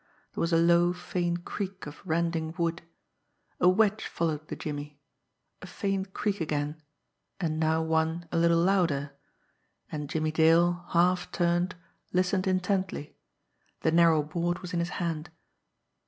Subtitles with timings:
[0.33, 2.81] There was a low, faint creak of rending wood.
[3.59, 4.99] A wedge followed the jimmy.
[5.61, 6.81] A faint creak again
[7.39, 9.11] and now one a little louder
[9.91, 11.75] and Jimmie Dale, half turned,
[12.13, 13.15] listened intently
[13.81, 15.29] the narrow board was in his hand.